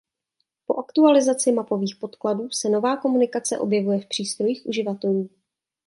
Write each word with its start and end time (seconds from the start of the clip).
Po 0.65 0.77
aktualizaci 0.79 1.51
mapových 1.51 1.95
podkladů 1.95 2.49
se 2.49 2.69
nová 2.69 2.97
komunikace 2.97 3.59
objevuje 3.59 3.99
v 3.99 4.05
přístrojích 4.07 4.61
uživatelů. 4.65 5.29